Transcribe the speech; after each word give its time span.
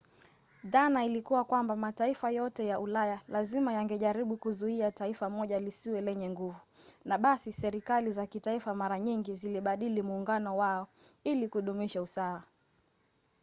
dhana 0.63 1.05
ilikuwa 1.05 1.43
kwamba 1.43 1.75
mataifa 1.75 2.31
yote 2.31 2.67
ya 2.67 2.79
ulaya 2.79 3.21
lazima 3.27 3.73
yangejaribu 3.73 4.37
kuzuia 4.37 4.91
taifa 4.91 5.29
moja 5.29 5.59
lisiwe 5.59 6.01
lenye 6.01 6.29
nguvu 6.29 6.59
na 7.05 7.17
basi 7.17 7.53
serikali 7.53 8.11
za 8.11 8.25
kitaifa 8.27 8.73
mara 8.75 8.99
nyingi 8.99 9.35
zilibadili 9.35 10.01
muungano 10.01 10.57
wao 10.57 10.87
ili 11.23 11.47
kudumisha 11.47 12.01
usawa 12.01 12.43